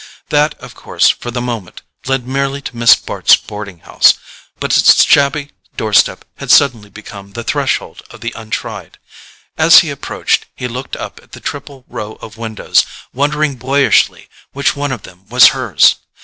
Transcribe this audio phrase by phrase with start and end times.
[0.29, 4.15] That course, for the moment, led merely to Miss Bart's boarding house;
[4.59, 8.97] but its shabby doorstep had suddenly become the threshold of the untried.
[9.59, 12.83] As he approached he looked up at the triple row of windows,
[13.13, 15.97] wondering boyishly which one of them was hers.